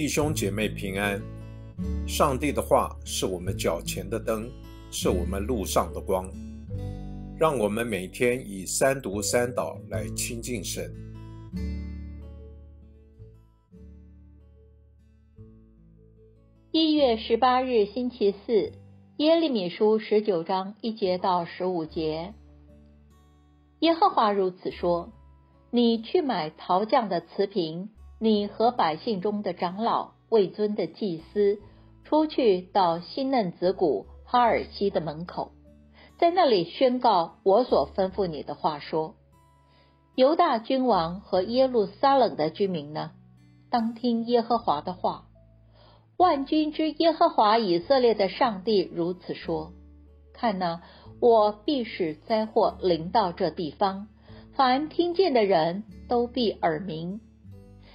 [0.00, 1.20] 弟兄姐妹平安。
[2.08, 4.50] 上帝的话是我们脚前的灯，
[4.90, 6.26] 是我们路上的光。
[7.38, 10.90] 让我们每天以三读三祷来亲近神。
[16.72, 18.72] 一月十八日星期四，
[19.18, 22.32] 耶利米书十九章一节到十五节。
[23.80, 25.12] 耶和华如此说：
[25.70, 27.90] 你去买陶匠的瓷瓶，
[28.22, 31.58] 你和百姓中的长老、位尊的祭司，
[32.04, 35.52] 出去到新嫩子谷哈尔西的门口，
[36.18, 39.14] 在那里宣告我所吩咐你的话说：
[40.16, 43.12] 犹大君王和耶路撒冷的居民呢，
[43.70, 45.24] 当听耶和华的话。
[46.18, 49.72] 万军之耶和华以色列的上帝如此说：
[50.34, 50.82] 看哪。
[51.22, 54.08] 我必使灾祸临到这地方，
[54.54, 57.20] 凡听见的人都必耳鸣，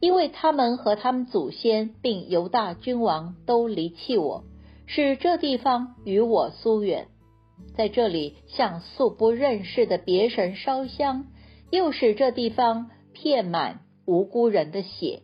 [0.00, 4.44] 因为他们和他们祖先并犹大君王都离弃我，
[4.86, 7.08] 使这地方与我疏远，
[7.76, 11.26] 在这里向素不认识的别神烧香，
[11.70, 15.22] 又使这地方遍满无辜人的血。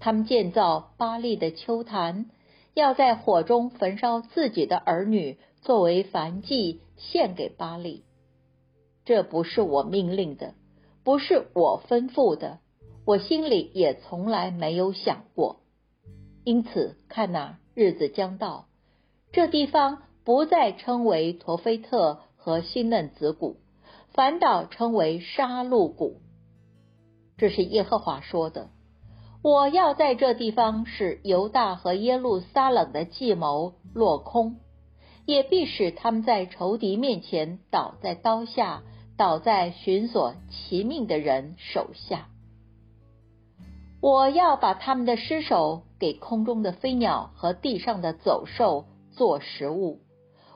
[0.00, 2.26] 他们建造巴利的丘坛，
[2.74, 6.80] 要在火中焚烧自己的儿女，作为燔祭。
[7.00, 8.02] 献给巴利，
[9.04, 10.54] 这不是我命令的，
[11.04, 12.58] 不是我吩咐的，
[13.08, 15.60] 我心里也从来没有想过。
[16.44, 18.66] 因此，看那，日子将到，
[19.32, 23.56] 这地方不再称为陀菲特和新嫩子谷，
[24.10, 26.20] 反倒称为杀戮谷。
[27.38, 28.68] 这是耶和华说的。
[29.42, 34.56] 我要在这地方使犹大和耶路撒冷的计谋落空。
[35.24, 38.82] 也必使他们在仇敌面前倒在刀下，
[39.16, 42.28] 倒在寻索其命的人手下。
[44.00, 50.00] 我要把他们的尸首给空中的飞鸟和地上的走兽做食物。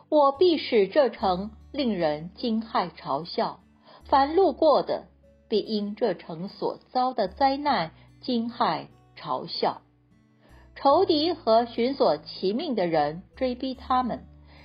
[0.08, 3.60] 我必使这城令人惊骇嘲笑，
[4.04, 5.04] 凡路过的
[5.48, 8.86] 必因这城所遭的灾难惊骇
[9.16, 9.82] 嘲笑。
[10.74, 14.24] 仇敌和寻索其命的人追逼他们。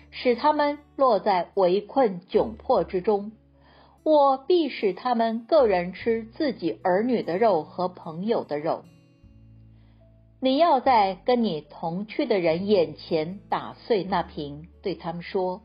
[0.10, 3.34] 使他们落在围困窘迫之中，
[4.10, 8.86] 我必使他们个人吃自己儿女的肉和朋友的肉。
[10.40, 15.64] 你要在跟你同去的人眼前打碎那瓶，对他们说：“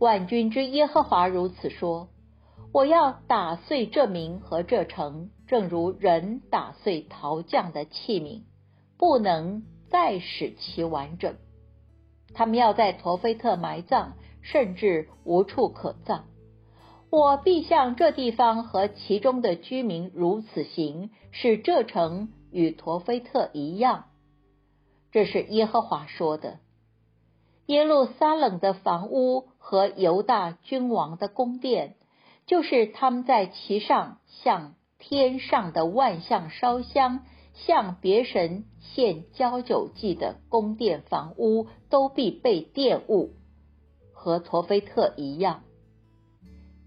[0.00, 2.08] 万军之耶和华如此说：
[2.72, 8.42] 我要打碎这名和这城，正如人打碎陶匠的器皿，
[8.98, 11.36] 不能再使其完整。”
[12.34, 16.24] 他们要在陀菲特埋葬，甚至无处可葬。
[17.10, 24.06] 我必向这地方和其中的居民如此行，使这城与陀菲特一样。
[25.10, 26.58] 这是耶和华说的。
[27.66, 31.96] 耶路撒冷的房屋和犹大君王的宫殿，
[32.46, 37.24] 就是他们在其上向天上的万象烧香。
[37.52, 43.32] 向别神献交酒祭的宫殿房屋都必被玷污，
[44.14, 45.64] 和陀菲特一样。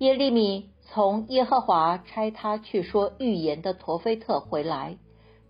[0.03, 4.97] 耶利米从耶和华差他去说预言的陀菲特回来，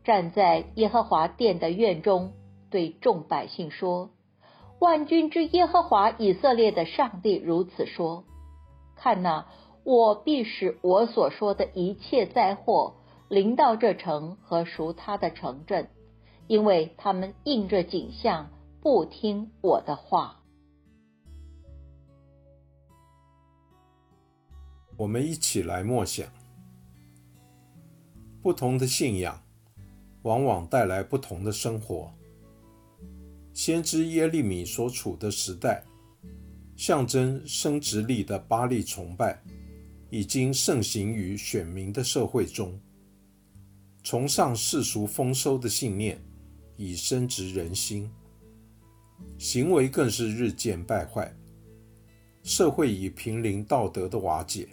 [0.04, 2.34] 站在耶和华殿的院中，
[2.70, 4.12] 对众百姓说
[4.78, 8.26] ：“万军之耶和华以色列的上帝如此说：
[8.96, 9.48] 看哪，
[9.84, 12.94] 我必使我所说的一切灾祸。”
[13.30, 15.88] 临到这城和属他的城镇，
[16.46, 18.50] 因为他们应着景象，
[18.84, 20.43] 不听我的话。
[24.96, 26.28] 我们一起来默想：
[28.42, 29.42] 不同的信仰，
[30.22, 32.14] 往往带来不同的生活。
[33.54, 35.84] 先知耶利米所处的时代，
[36.76, 39.42] 象征生殖力的巴利崇拜，
[40.10, 42.80] 已经盛行于选民的社会中。
[44.04, 46.22] 崇尚世俗丰收的信念
[46.76, 48.12] 已深植人心，
[49.38, 51.34] 行为更是日渐败坏，
[52.44, 54.68] 社会已濒临道德的瓦解，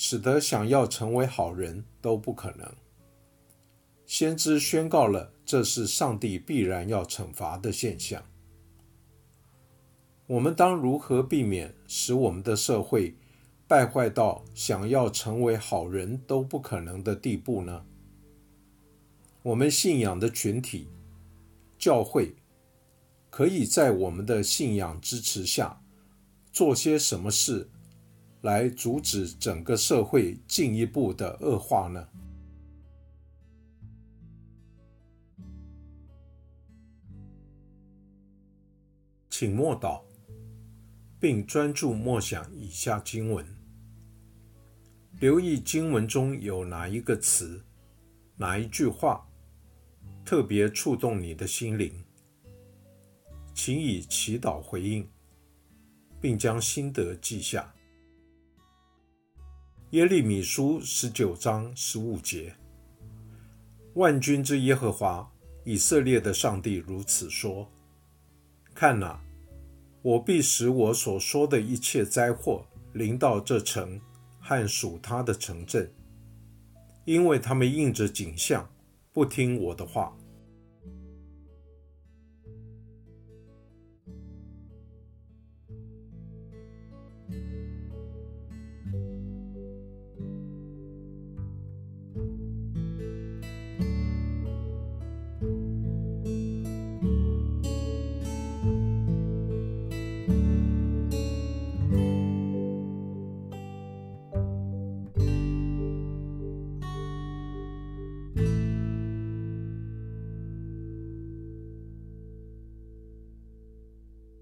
[0.00, 2.72] 使得想要成为好人都不可能。
[4.06, 8.24] 先知宣告了，这是上帝必然要惩罚的现象。
[10.28, 13.16] 我们当如何避免使我们的社会
[13.66, 17.84] 败坏到想要成为好人都不可能的地步呢？
[19.42, 20.86] 我们信仰的群体
[21.76, 22.36] 教会，
[23.30, 25.82] 可以在我们的信仰支持下，
[26.52, 27.68] 做些什么事
[28.42, 32.08] 来阻止整个社会进一步的恶化呢？
[39.28, 40.02] 请默祷，
[41.20, 43.46] 并专注默想以下经文。
[45.20, 47.64] 留意经文中有哪一个词，
[48.36, 49.28] 哪一句话
[50.24, 52.04] 特别触动你的心灵？
[53.52, 55.08] 请以祈祷回应，
[56.20, 57.74] 并将心得记下。
[59.92, 62.54] 耶利米书十九章十五节：
[63.94, 65.26] 万军之耶和华
[65.64, 67.66] 以色列的上帝如此说。
[68.74, 69.18] 看哪，
[70.02, 73.98] 我必使我所说的一切灾祸临到这城
[74.38, 75.90] 和属他的城镇，
[77.06, 78.68] 因为他们应着景象，
[79.14, 80.14] 不听我的话，